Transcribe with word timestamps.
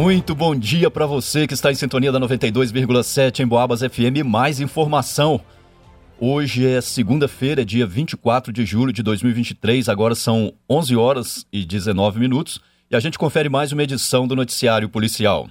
Muito 0.00 0.34
bom 0.34 0.56
dia 0.56 0.90
para 0.90 1.04
você 1.04 1.46
que 1.46 1.52
está 1.52 1.70
em 1.70 1.74
sintonia 1.74 2.10
da 2.10 2.18
92,7 2.18 3.40
em 3.40 3.46
Boabas 3.46 3.80
FM. 3.80 4.24
Mais 4.24 4.58
informação. 4.58 5.38
Hoje 6.18 6.66
é 6.66 6.80
segunda-feira, 6.80 7.66
dia 7.66 7.86
24 7.86 8.50
de 8.50 8.64
julho 8.64 8.94
de 8.94 9.02
2023. 9.02 9.90
Agora 9.90 10.14
são 10.14 10.54
11 10.70 10.96
horas 10.96 11.46
e 11.52 11.66
19 11.66 12.18
minutos 12.18 12.62
e 12.90 12.96
a 12.96 13.00
gente 13.00 13.18
confere 13.18 13.50
mais 13.50 13.72
uma 13.72 13.82
edição 13.82 14.26
do 14.26 14.34
Noticiário 14.34 14.88
Policial. 14.88 15.50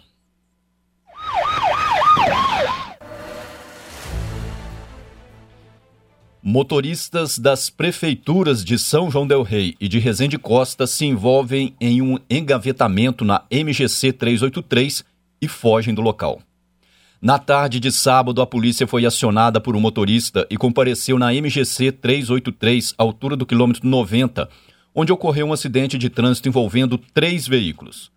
Motoristas 6.42 7.38
das 7.38 7.70
prefeituras 7.70 8.64
de 8.64 8.80
São 8.80 9.12
João 9.12 9.28
Del 9.28 9.44
Rei 9.44 9.76
e 9.78 9.90
de 9.90 10.00
Resende 10.00 10.38
Costa 10.38 10.88
se 10.88 11.06
envolvem 11.06 11.76
em 11.82 12.02
um 12.02 12.18
engavetamento 12.30 13.26
na 13.26 13.44
MGC 13.52 14.14
383 14.14 15.04
e 15.42 15.50
fogem 15.50 15.94
do 15.94 16.02
local. 16.02 16.42
Na 17.22 17.38
tarde 17.38 17.78
de 17.78 17.92
sábado, 17.92 18.42
a 18.42 18.48
polícia 18.48 18.88
foi 18.88 19.06
acionada 19.06 19.60
por 19.60 19.76
um 19.76 19.82
motorista 19.82 20.48
e 20.50 20.56
compareceu 20.56 21.20
na 21.20 21.34
MGC 21.34 21.92
383, 21.92 22.94
altura 22.98 23.36
do 23.36 23.46
quilômetro 23.46 23.86
90, 23.86 24.48
onde 24.96 25.12
ocorreu 25.12 25.48
um 25.48 25.54
acidente 25.54 25.98
de 25.98 26.10
trânsito 26.10 26.48
envolvendo 26.48 26.98
três 27.14 27.46
veículos. 27.46 28.10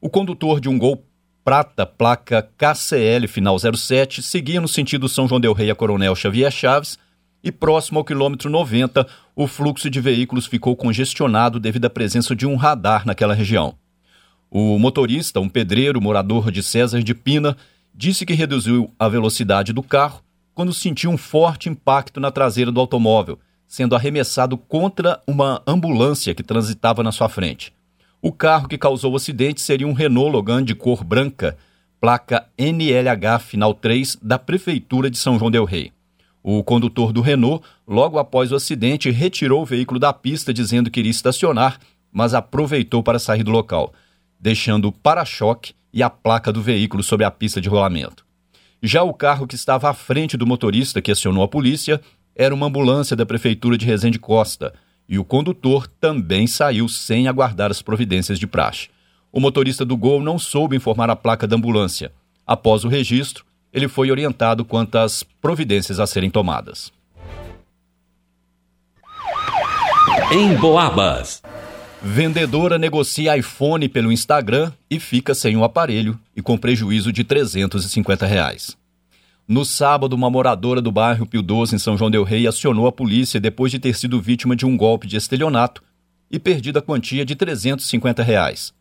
O 0.00 0.08
condutor 0.08 0.60
de 0.60 0.68
um 0.68 0.78
Gol 0.78 1.04
Prata, 1.44 1.84
placa 1.84 2.48
KCL 2.56 3.26
final 3.26 3.56
07, 3.58 4.22
seguia 4.22 4.60
no 4.60 4.68
sentido 4.68 5.08
São 5.08 5.26
João 5.26 5.40
Del 5.40 5.52
Rei 5.52 5.70
a 5.70 5.74
Coronel 5.74 6.14
Xavier 6.14 6.50
Chaves 6.52 6.96
e 7.46 7.52
próximo 7.52 8.00
ao 8.00 8.04
quilômetro 8.04 8.50
90, 8.50 9.06
o 9.36 9.46
fluxo 9.46 9.88
de 9.88 10.00
veículos 10.00 10.46
ficou 10.46 10.74
congestionado 10.74 11.60
devido 11.60 11.84
à 11.84 11.90
presença 11.90 12.34
de 12.34 12.44
um 12.44 12.56
radar 12.56 13.06
naquela 13.06 13.34
região. 13.34 13.76
O 14.50 14.76
motorista, 14.80 15.38
um 15.38 15.48
pedreiro 15.48 16.00
morador 16.00 16.50
de 16.50 16.60
César 16.60 17.00
de 17.04 17.14
Pina, 17.14 17.56
disse 17.94 18.26
que 18.26 18.34
reduziu 18.34 18.92
a 18.98 19.08
velocidade 19.08 19.72
do 19.72 19.80
carro 19.80 20.22
quando 20.56 20.74
sentiu 20.74 21.08
um 21.08 21.16
forte 21.16 21.68
impacto 21.68 22.18
na 22.18 22.32
traseira 22.32 22.72
do 22.72 22.80
automóvel, 22.80 23.38
sendo 23.68 23.94
arremessado 23.94 24.58
contra 24.58 25.22
uma 25.24 25.62
ambulância 25.68 26.34
que 26.34 26.42
transitava 26.42 27.04
na 27.04 27.12
sua 27.12 27.28
frente. 27.28 27.72
O 28.20 28.32
carro 28.32 28.66
que 28.66 28.76
causou 28.76 29.12
o 29.12 29.16
acidente 29.16 29.60
seria 29.60 29.86
um 29.86 29.92
Renault 29.92 30.32
Logan 30.32 30.64
de 30.64 30.74
cor 30.74 31.04
branca, 31.04 31.56
placa 32.00 32.44
NLH 32.58 33.38
final 33.38 33.72
3 33.72 34.18
da 34.20 34.36
Prefeitura 34.36 35.08
de 35.08 35.16
São 35.16 35.38
João 35.38 35.50
Del 35.50 35.64
Rei. 35.64 35.95
O 36.48 36.62
condutor 36.62 37.12
do 37.12 37.22
Renault, 37.22 37.66
logo 37.84 38.20
após 38.20 38.52
o 38.52 38.54
acidente, 38.54 39.10
retirou 39.10 39.62
o 39.62 39.66
veículo 39.66 39.98
da 39.98 40.12
pista 40.12 40.54
dizendo 40.54 40.88
que 40.88 41.00
iria 41.00 41.10
estacionar, 41.10 41.76
mas 42.12 42.34
aproveitou 42.34 43.02
para 43.02 43.18
sair 43.18 43.42
do 43.42 43.50
local, 43.50 43.92
deixando 44.38 44.86
o 44.86 44.92
para-choque 44.92 45.74
e 45.92 46.04
a 46.04 46.08
placa 46.08 46.52
do 46.52 46.62
veículo 46.62 47.02
sobre 47.02 47.26
a 47.26 47.32
pista 47.32 47.60
de 47.60 47.68
rolamento. 47.68 48.24
Já 48.80 49.02
o 49.02 49.12
carro 49.12 49.44
que 49.44 49.56
estava 49.56 49.90
à 49.90 49.92
frente 49.92 50.36
do 50.36 50.46
motorista 50.46 51.02
que 51.02 51.10
acionou 51.10 51.42
a 51.42 51.48
polícia 51.48 52.00
era 52.32 52.54
uma 52.54 52.66
ambulância 52.66 53.16
da 53.16 53.26
prefeitura 53.26 53.76
de 53.76 53.84
Resende 53.84 54.20
Costa, 54.20 54.72
e 55.08 55.18
o 55.18 55.24
condutor 55.24 55.88
também 56.00 56.46
saiu 56.46 56.88
sem 56.88 57.26
aguardar 57.26 57.72
as 57.72 57.82
providências 57.82 58.38
de 58.38 58.46
praxe. 58.46 58.88
O 59.32 59.40
motorista 59.40 59.84
do 59.84 59.96
Gol 59.96 60.22
não 60.22 60.38
soube 60.38 60.76
informar 60.76 61.10
a 61.10 61.16
placa 61.16 61.44
da 61.44 61.56
ambulância. 61.56 62.12
Após 62.46 62.84
o 62.84 62.88
registro, 62.88 63.44
ele 63.76 63.88
foi 63.88 64.10
orientado 64.10 64.64
quanto 64.64 64.96
às 64.96 65.22
providências 65.22 66.00
a 66.00 66.06
serem 66.06 66.30
tomadas. 66.30 66.90
Em 70.32 70.54
Boabas. 70.56 71.42
Vendedora 72.02 72.78
negocia 72.78 73.36
iPhone 73.36 73.86
pelo 73.86 74.10
Instagram 74.10 74.72
e 74.90 74.98
fica 74.98 75.34
sem 75.34 75.58
o 75.58 75.64
aparelho 75.64 76.18
e 76.34 76.40
com 76.40 76.56
prejuízo 76.56 77.12
de 77.12 77.22
350 77.22 78.26
reais. 78.26 78.74
No 79.46 79.62
sábado, 79.62 80.14
uma 80.14 80.30
moradora 80.30 80.80
do 80.80 80.90
bairro 80.90 81.26
Pio 81.26 81.42
12, 81.42 81.76
em 81.76 81.78
São 81.78 81.98
João 81.98 82.10
del 82.10 82.24
Rei, 82.24 82.46
acionou 82.46 82.86
a 82.86 82.92
polícia 82.92 83.38
depois 83.38 83.70
de 83.70 83.78
ter 83.78 83.94
sido 83.94 84.22
vítima 84.22 84.56
de 84.56 84.64
um 84.64 84.74
golpe 84.74 85.06
de 85.06 85.16
estelionato 85.16 85.82
e 86.30 86.38
perdido 86.38 86.78
a 86.78 86.82
quantia 86.82 87.26
de 87.26 87.36
350 87.36 88.22
reais. 88.22 88.72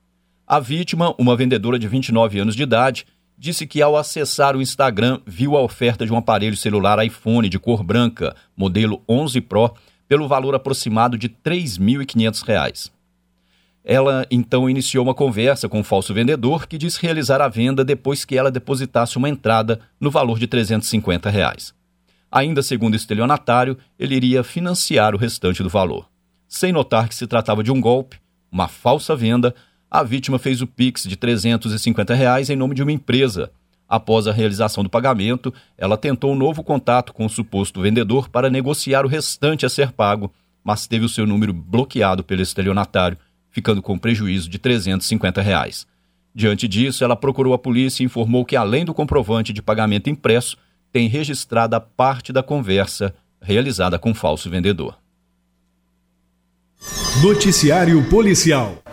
A 0.48 0.60
vítima, 0.60 1.14
uma 1.18 1.36
vendedora 1.36 1.78
de 1.78 1.88
29 1.88 2.40
anos 2.40 2.56
de 2.56 2.64
idade, 2.64 3.06
disse 3.38 3.68
que 3.68 3.82
ao 3.82 3.98
acessar 3.98 4.56
o 4.56 4.62
Instagram 4.62 5.20
viu 5.26 5.56
a 5.56 5.62
oferta 5.62 6.06
de 6.06 6.14
um 6.14 6.18
aparelho 6.18 6.56
celular 6.56 7.04
iPhone 7.06 7.50
de 7.50 7.60
cor 7.60 7.84
branca, 7.84 8.36
modelo 8.56 9.02
11 9.08 9.42
Pro, 9.42 9.74
pelo 10.08 10.28
valor 10.28 10.56
aproximado 10.56 11.18
de 11.18 11.28
R$ 11.28 11.36
3.500. 11.44 12.92
Ela 13.84 14.26
então 14.32 14.68
iniciou 14.68 15.04
uma 15.04 15.14
conversa 15.14 15.70
com 15.70 15.80
o 15.80 15.84
falso 15.84 16.14
vendedor 16.14 16.68
que 16.68 16.78
disse 16.78 17.02
realizar 17.02 17.40
a 17.40 17.48
venda 17.48 17.86
depois 17.86 18.26
que 18.26 18.36
ela 18.36 18.50
depositasse 18.50 19.18
uma 19.18 19.30
entrada 19.30 19.80
no 20.00 20.10
valor 20.10 20.40
de 20.40 20.48
350 20.48 21.30
reais. 21.30 21.74
Ainda 22.32 22.64
segundo 22.64 22.94
o 22.94 22.98
estelionatário, 22.98 23.78
ele 24.00 24.16
iria 24.16 24.44
financiar 24.44 25.14
o 25.14 25.18
restante 25.18 25.62
do 25.62 25.70
valor. 25.70 26.10
Sem 26.48 26.72
notar 26.72 27.08
que 27.08 27.16
se 27.16 27.28
tratava 27.28 27.64
de 27.64 27.72
um 27.72 27.80
golpe, 27.80 28.20
uma 28.52 28.68
falsa 28.68 29.16
venda, 29.16 29.54
a 30.00 30.04
vítima 30.04 30.38
fez 30.38 30.62
o 30.62 30.68
Pix 30.68 31.04
de 31.04 31.16
350 31.16 32.14
reais 32.14 32.50
em 32.50 32.56
nome 32.56 32.76
de 32.76 32.84
uma 32.84 32.92
empresa. 32.92 33.50
Após 33.88 34.28
a 34.28 34.32
realização 34.34 34.84
do 34.84 34.90
pagamento, 34.90 35.54
ela 35.78 35.96
tentou 35.96 36.34
um 36.34 36.36
novo 36.36 36.64
contato 36.64 37.14
com 37.14 37.26
o 37.26 37.30
suposto 37.30 37.82
vendedor 37.82 38.28
para 38.28 38.50
negociar 38.50 39.06
o 39.06 39.08
restante 39.08 39.66
a 39.66 39.70
ser 39.70 39.92
pago, 39.92 40.34
mas 40.64 40.88
teve 40.88 41.06
o 41.06 41.10
seu 41.10 41.26
número 41.26 41.54
bloqueado 41.54 42.24
pelo 42.24 42.42
estelionatário, 42.42 43.18
ficando 43.52 43.82
com 43.82 43.98
prejuízo 43.98 44.50
de 44.50 44.60
350 44.60 45.42
reais. 45.42 45.88
Diante 46.34 46.68
disso, 46.68 47.04
ela 47.04 47.16
procurou 47.16 47.54
a 47.54 47.58
polícia 47.58 48.04
e 48.04 48.06
informou 48.06 48.44
que, 48.44 48.58
além 48.58 48.84
do 48.84 48.94
comprovante 48.94 49.54
de 49.54 49.62
pagamento 49.62 50.10
impresso, 50.10 50.58
tem 50.92 51.08
registrada 51.08 51.80
parte 51.80 52.34
da 52.34 52.44
conversa 52.44 53.16
realizada 53.42 53.98
com 53.98 54.12
o 54.12 54.16
falso 54.16 54.50
vendedor. 54.50 54.98
Noticiário 57.22 58.04
Policial 58.10 58.84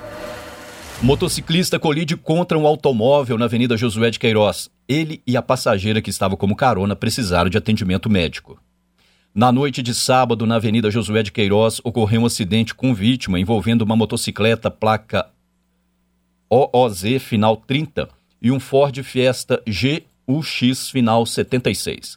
Motociclista 1.03 1.81
colide 1.81 2.17
contra 2.17 2.57
um 2.57 2.65
automóvel 2.65 3.37
na 3.37 3.47
Avenida 3.47 3.77
Josué 3.77 4.09
de 4.09 4.21
Queiroz. 4.21 4.71
Ele 4.89 5.21
e 5.27 5.37
a 5.37 5.43
passageira 5.43 6.01
que 6.01 6.11
estava 6.11 6.37
como 6.37 6.55
carona 6.55 6.95
precisaram 6.95 7.51
de 7.51 7.59
atendimento 7.59 8.09
médico. 8.09 8.61
Na 9.35 9.51
noite 9.51 9.83
de 9.83 9.95
sábado, 9.95 10.47
na 10.47 10.57
Avenida 10.57 10.93
Josué 10.93 11.25
de 11.25 11.33
Queiroz, 11.33 11.81
ocorreu 11.83 12.21
um 12.21 12.27
acidente 12.27 12.73
com 12.73 12.95
vítima 12.95 13.41
envolvendo 13.41 13.83
uma 13.83 13.97
motocicleta 13.97 14.71
placa 14.71 15.27
OOZ 16.49 17.21
final 17.21 17.57
30 17.57 18.09
e 18.41 18.53
um 18.53 18.61
Ford 18.61 18.97
Fiesta 19.03 19.61
GUX 19.67 20.89
final 20.89 21.27
76. 21.27 22.17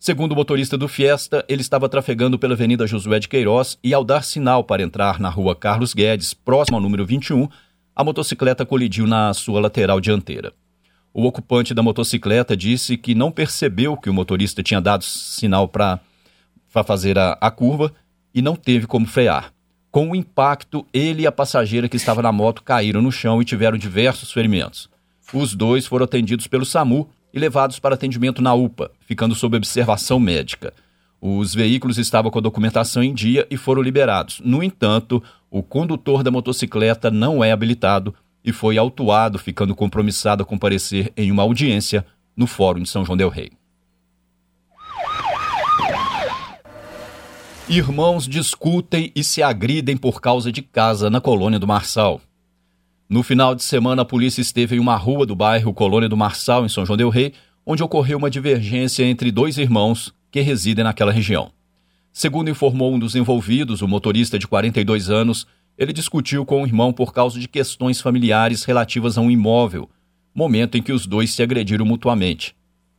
Segundo 0.00 0.32
o 0.32 0.36
motorista 0.36 0.78
do 0.78 0.88
Fiesta, 0.88 1.44
ele 1.46 1.60
estava 1.60 1.86
trafegando 1.86 2.38
pela 2.38 2.54
Avenida 2.54 2.86
Josué 2.86 3.20
de 3.20 3.28
Queiroz 3.28 3.78
e, 3.84 3.92
ao 3.92 4.02
dar 4.02 4.24
sinal 4.24 4.64
para 4.64 4.82
entrar 4.82 5.20
na 5.20 5.28
rua 5.28 5.54
Carlos 5.54 5.92
Guedes, 5.92 6.32
próximo 6.32 6.78
ao 6.78 6.82
número 6.82 7.04
21, 7.04 7.46
a 7.94 8.02
motocicleta 8.02 8.64
colidiu 8.64 9.06
na 9.06 9.32
sua 9.34 9.60
lateral 9.60 10.00
dianteira. 10.00 10.52
O 11.14 11.26
ocupante 11.26 11.74
da 11.74 11.82
motocicleta 11.82 12.56
disse 12.56 12.96
que 12.96 13.14
não 13.14 13.30
percebeu 13.30 13.96
que 13.96 14.08
o 14.08 14.14
motorista 14.14 14.62
tinha 14.62 14.80
dado 14.80 15.04
sinal 15.04 15.68
para 15.68 16.00
fazer 16.86 17.18
a, 17.18 17.36
a 17.40 17.50
curva 17.50 17.92
e 18.34 18.40
não 18.40 18.56
teve 18.56 18.86
como 18.86 19.06
frear. 19.06 19.52
Com 19.90 20.10
o 20.10 20.16
impacto, 20.16 20.86
ele 20.90 21.22
e 21.22 21.26
a 21.26 21.32
passageira 21.32 21.86
que 21.86 21.98
estava 21.98 22.22
na 22.22 22.32
moto 22.32 22.62
caíram 22.62 23.02
no 23.02 23.12
chão 23.12 23.42
e 23.42 23.44
tiveram 23.44 23.76
diversos 23.76 24.32
ferimentos. 24.32 24.88
Os 25.34 25.54
dois 25.54 25.86
foram 25.86 26.04
atendidos 26.04 26.46
pelo 26.46 26.64
SAMU 26.64 27.10
e 27.32 27.38
levados 27.38 27.78
para 27.78 27.94
atendimento 27.94 28.40
na 28.40 28.54
UPA, 28.54 28.90
ficando 29.06 29.34
sob 29.34 29.54
observação 29.54 30.18
médica. 30.18 30.72
Os 31.20 31.54
veículos 31.54 31.98
estavam 31.98 32.30
com 32.30 32.38
a 32.38 32.42
documentação 32.42 33.02
em 33.02 33.12
dia 33.12 33.46
e 33.50 33.56
foram 33.56 33.82
liberados. 33.82 34.40
No 34.42 34.62
entanto, 34.62 35.22
o 35.52 35.62
condutor 35.62 36.22
da 36.22 36.30
motocicleta 36.30 37.10
não 37.10 37.44
é 37.44 37.52
habilitado 37.52 38.14
e 38.42 38.50
foi 38.52 38.78
autuado, 38.78 39.38
ficando 39.38 39.74
compromissado 39.74 40.42
a 40.42 40.46
comparecer 40.46 41.12
em 41.14 41.30
uma 41.30 41.42
audiência 41.42 42.06
no 42.34 42.46
Fórum 42.46 42.82
de 42.82 42.88
São 42.88 43.04
João 43.04 43.18
Del 43.18 43.28
Rei. 43.28 43.52
Irmãos 47.68 48.26
discutem 48.26 49.12
e 49.14 49.22
se 49.22 49.42
agridem 49.42 49.94
por 49.94 50.22
causa 50.22 50.50
de 50.50 50.62
casa 50.62 51.10
na 51.10 51.20
colônia 51.20 51.58
do 51.58 51.66
Marçal. 51.66 52.18
No 53.06 53.22
final 53.22 53.54
de 53.54 53.62
semana, 53.62 54.02
a 54.02 54.06
polícia 54.06 54.40
esteve 54.40 54.76
em 54.76 54.80
uma 54.80 54.96
rua 54.96 55.26
do 55.26 55.36
bairro 55.36 55.74
Colônia 55.74 56.08
do 56.08 56.16
Marçal, 56.16 56.64
em 56.64 56.68
São 56.68 56.86
João 56.86 56.96
Del 56.96 57.10
Rei, 57.10 57.34
onde 57.64 57.82
ocorreu 57.82 58.16
uma 58.16 58.30
divergência 58.30 59.04
entre 59.04 59.30
dois 59.30 59.58
irmãos 59.58 60.14
que 60.30 60.40
residem 60.40 60.82
naquela 60.82 61.12
região. 61.12 61.52
Segundo 62.12 62.50
informou 62.50 62.92
um 62.92 62.98
dos 62.98 63.16
envolvidos, 63.16 63.80
o 63.80 63.88
motorista 63.88 64.38
de 64.38 64.46
42 64.46 65.08
anos, 65.08 65.46
ele 65.78 65.94
discutiu 65.94 66.44
com 66.44 66.62
o 66.62 66.66
irmão 66.66 66.92
por 66.92 67.12
causa 67.12 67.40
de 67.40 67.48
questões 67.48 68.02
familiares 68.02 68.64
relativas 68.64 69.16
a 69.16 69.22
um 69.22 69.30
imóvel, 69.30 69.88
momento 70.34 70.76
em 70.76 70.82
que 70.82 70.92
os 70.92 71.06
dois 71.06 71.32
se 71.32 71.42
agrediram 71.42 71.86
mutuamente. 71.86 72.54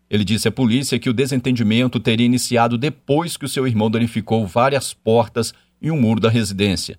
Ele 0.09 0.23
disse 0.23 0.47
à 0.47 0.51
polícia 0.51 0.97
que 0.97 1.09
o 1.09 1.13
desentendimento 1.13 1.99
teria 1.99 2.25
iniciado 2.25 2.77
depois 2.77 3.37
que 3.37 3.45
o 3.45 3.49
seu 3.49 3.67
irmão 3.67 3.89
danificou 3.89 4.45
várias 4.47 4.93
portas 4.93 5.53
e 5.79 5.91
um 5.91 5.99
muro 5.99 6.19
da 6.19 6.29
residência. 6.29 6.97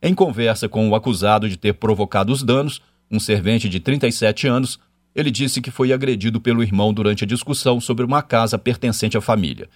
Em 0.00 0.14
conversa 0.14 0.68
com 0.68 0.88
o 0.88 0.94
acusado 0.94 1.48
de 1.48 1.56
ter 1.56 1.74
provocado 1.74 2.32
os 2.32 2.44
danos, 2.44 2.80
um 3.10 3.18
servente 3.18 3.68
de 3.68 3.80
37 3.80 4.46
anos, 4.46 4.78
ele 5.14 5.30
disse 5.30 5.60
que 5.60 5.70
foi 5.70 5.92
agredido 5.92 6.40
pelo 6.40 6.62
irmão 6.62 6.92
durante 6.92 7.24
a 7.24 7.26
discussão 7.26 7.80
sobre 7.80 8.04
uma 8.04 8.22
casa 8.22 8.58
pertencente 8.58 9.16
à 9.16 9.20
família. 9.20 9.68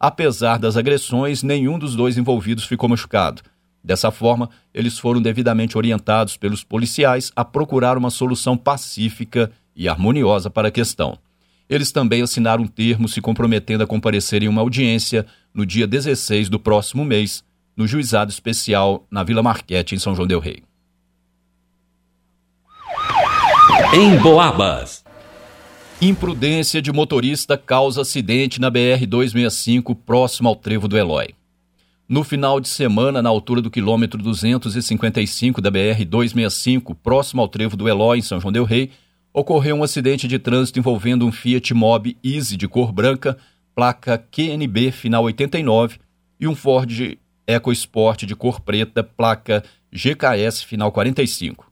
Apesar 0.00 0.58
das 0.58 0.78
agressões, 0.78 1.42
nenhum 1.42 1.78
dos 1.78 1.94
dois 1.94 2.16
envolvidos 2.16 2.64
ficou 2.64 2.88
machucado. 2.88 3.42
Dessa 3.84 4.10
forma, 4.10 4.48
eles 4.72 4.98
foram 4.98 5.20
devidamente 5.20 5.76
orientados 5.76 6.38
pelos 6.38 6.64
policiais 6.64 7.30
a 7.36 7.44
procurar 7.44 7.98
uma 7.98 8.08
solução 8.08 8.56
pacífica 8.56 9.52
e 9.76 9.86
harmoniosa 9.86 10.48
para 10.48 10.68
a 10.68 10.70
questão. 10.70 11.18
Eles 11.68 11.92
também 11.92 12.22
assinaram 12.22 12.64
um 12.64 12.66
termo 12.66 13.08
se 13.08 13.20
comprometendo 13.20 13.84
a 13.84 13.86
comparecer 13.86 14.42
em 14.42 14.48
uma 14.48 14.62
audiência 14.62 15.26
no 15.52 15.66
dia 15.66 15.86
16 15.86 16.48
do 16.48 16.58
próximo 16.58 17.04
mês, 17.04 17.44
no 17.76 17.86
juizado 17.86 18.30
especial 18.30 19.06
na 19.10 19.22
Vila 19.22 19.42
Marquete, 19.42 19.94
em 19.94 19.98
São 19.98 20.14
João 20.14 20.26
Del 20.26 20.40
Rei. 20.40 20.62
Em 23.94 24.16
Boabas. 24.18 25.04
Imprudência 26.02 26.80
de 26.80 26.90
motorista 26.90 27.58
causa 27.58 28.00
acidente 28.00 28.58
na 28.58 28.70
BR-265, 28.70 29.94
próximo 29.94 30.48
ao 30.48 30.56
trevo 30.56 30.88
do 30.88 30.96
Eloy. 30.96 31.34
No 32.08 32.24
final 32.24 32.58
de 32.58 32.70
semana, 32.70 33.20
na 33.20 33.28
altura 33.28 33.60
do 33.60 33.70
quilômetro 33.70 34.18
255 34.22 35.60
da 35.60 35.70
BR-265, 35.70 36.96
próximo 37.02 37.42
ao 37.42 37.48
trevo 37.48 37.76
do 37.76 37.86
Eloy, 37.86 38.18
em 38.18 38.22
São 38.22 38.40
João 38.40 38.50
Del 38.50 38.64
Rei, 38.64 38.92
ocorreu 39.30 39.76
um 39.76 39.82
acidente 39.82 40.26
de 40.26 40.38
trânsito 40.38 40.78
envolvendo 40.78 41.26
um 41.26 41.30
Fiat 41.30 41.74
Mobi 41.74 42.16
Easy 42.24 42.56
de 42.56 42.66
cor 42.66 42.92
branca, 42.92 43.36
placa 43.74 44.16
QNB 44.16 44.92
final 44.92 45.24
89, 45.24 45.98
e 46.40 46.48
um 46.48 46.54
Ford 46.54 47.18
EcoSport 47.46 48.24
de 48.24 48.34
cor 48.34 48.62
preta, 48.62 49.04
placa 49.04 49.62
GKS 49.92 50.64
final 50.64 50.90
45. 50.90 51.69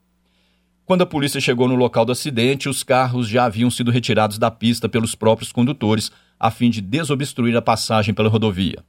Quando 0.89 1.03
a 1.03 1.07
polícia 1.07 1.39
chegou 1.39 1.69
no 1.69 1.75
local 1.75 2.07
do 2.07 2.13
acidente, 2.13 2.67
os 2.67 2.83
carros 2.83 3.29
já 3.29 3.45
haviam 3.45 3.71
sido 3.71 3.91
retirados 3.91 4.39
da 4.39 4.51
pista 4.51 4.89
pelos 4.89 5.15
próprios 5.15 5.53
condutores, 5.53 6.11
a 6.41 6.51
fim 6.51 6.71
de 6.71 6.81
desobstruir 6.81 7.55
a 7.55 7.61
passagem 7.61 8.15
pela 8.15 8.31
rodovia. 8.31 8.83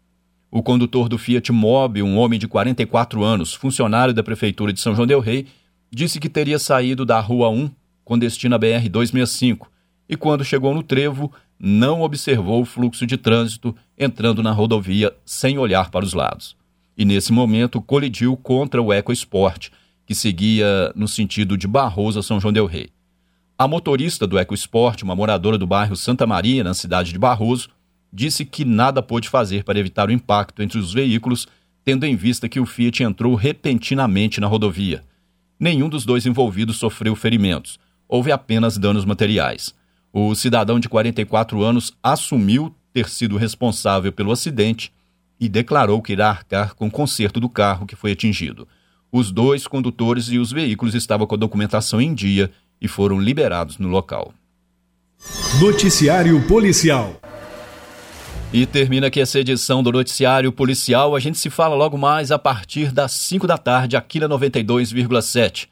O 0.49 0.63
condutor 0.63 1.09
do 1.09 1.17
Fiat 1.17 1.51
Mobi, 1.51 2.01
um 2.01 2.17
homem 2.17 2.39
de 2.39 2.47
44 2.47 3.21
anos, 3.21 3.53
funcionário 3.53 4.13
da 4.13 4.23
Prefeitura 4.23 4.71
de 4.71 4.79
São 4.79 4.95
João 4.95 5.05
Del 5.05 5.19
Rei, 5.19 5.47
disse 5.91 6.21
que 6.21 6.29
teria 6.29 6.57
saído 6.57 7.05
da 7.05 7.19
Rua 7.19 7.49
1 7.49 7.69
com 8.05 8.17
destino 8.17 8.55
à 8.55 8.59
BR-265 8.59 9.67
e, 10.07 10.15
quando 10.15 10.45
chegou 10.45 10.73
no 10.73 10.81
trevo, 10.81 11.29
não 11.59 12.01
observou 12.01 12.61
o 12.61 12.65
fluxo 12.65 13.05
de 13.05 13.17
trânsito 13.17 13.75
entrando 13.97 14.41
na 14.41 14.53
rodovia 14.53 15.13
sem 15.25 15.57
olhar 15.57 15.91
para 15.91 16.05
os 16.05 16.13
lados. 16.13 16.55
E, 16.97 17.03
nesse 17.03 17.33
momento, 17.33 17.81
colidiu 17.81 18.37
contra 18.37 18.81
o 18.81 18.93
EcoSport, 18.93 19.69
que 20.09 20.15
seguia 20.15 20.91
no 20.95 21.07
sentido 21.07 21.55
de 21.55 21.67
Barroso 21.67 22.17
a 22.17 22.23
São 22.23 22.39
João 22.39 22.51
Del 22.51 22.65
Rei. 22.65 22.89
A 23.55 23.67
motorista 23.67 24.25
do 24.25 24.39
EcoSport, 24.39 25.03
uma 25.03 25.15
moradora 25.15 25.55
do 25.55 25.67
bairro 25.67 25.95
Santa 25.95 26.25
Maria, 26.25 26.63
na 26.63 26.73
cidade 26.73 27.13
de 27.13 27.19
Barroso, 27.19 27.69
disse 28.11 28.43
que 28.43 28.65
nada 28.65 29.03
pôde 29.03 29.29
fazer 29.29 29.63
para 29.63 29.77
evitar 29.77 30.09
o 30.09 30.11
impacto 30.11 30.63
entre 30.63 30.79
os 30.79 30.91
veículos, 30.91 31.47
tendo 31.85 32.07
em 32.07 32.15
vista 32.15 32.49
que 32.49 32.59
o 32.59 32.65
Fiat 32.65 33.03
entrou 33.03 33.35
repentinamente 33.35 34.41
na 34.41 34.47
rodovia. 34.47 35.03
Nenhum 35.59 35.87
dos 35.87 36.05
dois 36.05 36.25
envolvidos 36.25 36.77
sofreu 36.77 37.15
ferimentos, 37.15 37.79
houve 38.07 38.31
apenas 38.31 38.79
danos 38.79 39.05
materiais. 39.05 39.75
O 40.11 40.33
cidadão 40.33 40.79
de 40.79 40.89
44 40.89 41.63
anos 41.63 41.93
assumiu 42.01 42.75
ter 42.91 43.07
sido 43.07 43.37
responsável 43.37 44.11
pelo 44.11 44.31
acidente 44.31 44.91
e 45.39 45.47
declarou 45.47 46.01
que 46.01 46.13
irá 46.13 46.31
arcar 46.31 46.73
com 46.73 46.87
o 46.87 46.91
conserto 46.91 47.39
do 47.39 47.47
carro 47.47 47.85
que 47.85 47.95
foi 47.95 48.13
atingido. 48.13 48.67
Os 49.11 49.31
dois 49.31 49.65
condutores 49.65 50.27
e 50.27 50.37
os 50.37 50.51
veículos 50.51 50.93
estavam 50.93 51.25
com 51.25 51.35
a 51.35 51.37
documentação 51.37 51.99
em 51.99 52.13
dia 52.13 52.51
e 52.79 52.87
foram 52.87 53.19
liberados 53.19 53.77
no 53.77 53.87
local. 53.87 54.33
Noticiário 55.59 56.41
Policial. 56.47 57.19
E 58.53 58.65
termina 58.65 59.07
aqui 59.07 59.19
essa 59.19 59.39
edição 59.39 59.83
do 59.83 59.91
Noticiário 59.91 60.51
Policial. 60.51 61.15
A 61.15 61.19
gente 61.19 61.37
se 61.37 61.49
fala 61.49 61.75
logo 61.75 61.97
mais 61.97 62.31
a 62.31 62.39
partir 62.39 62.91
das 62.91 63.11
5 63.13 63.45
da 63.45 63.57
tarde 63.57 63.97
aqui 63.97 64.19
na 64.19 64.29
92,7. 64.29 65.67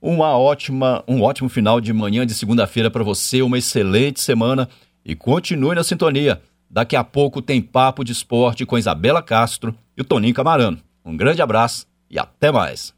Uma 0.00 0.36
ótima, 0.36 1.02
um 1.08 1.22
ótimo 1.22 1.48
final 1.48 1.80
de 1.80 1.92
manhã 1.92 2.26
de 2.26 2.34
segunda-feira 2.34 2.90
para 2.90 3.02
você, 3.02 3.42
uma 3.42 3.58
excelente 3.58 4.20
semana 4.20 4.68
e 5.04 5.14
continue 5.14 5.74
na 5.74 5.82
sintonia. 5.82 6.40
Daqui 6.70 6.96
a 6.96 7.02
pouco 7.02 7.40
tem 7.40 7.62
papo 7.62 8.04
de 8.04 8.12
esporte 8.12 8.66
com 8.66 8.76
Isabela 8.76 9.22
Castro 9.22 9.74
e 9.96 10.02
o 10.02 10.04
Toninho 10.04 10.34
Camarano. 10.34 10.78
Um 11.04 11.16
grande 11.16 11.40
abraço 11.40 11.86
e 12.10 12.18
até 12.18 12.50
mais. 12.50 12.95